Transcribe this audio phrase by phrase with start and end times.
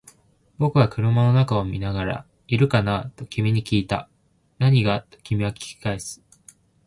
[0.57, 3.11] 僕は車の中を見ながら、いるかな？
[3.15, 4.09] と君に訊いた。
[4.57, 4.99] 何が？
[5.03, 6.23] と君は訊き返す。